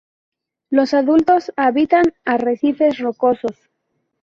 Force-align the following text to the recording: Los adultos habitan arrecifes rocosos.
Los 0.71 0.95
adultos 0.95 1.51
habitan 1.55 2.15
arrecifes 2.25 2.97
rocosos. 2.97 3.69